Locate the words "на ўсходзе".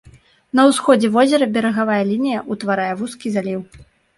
0.59-1.11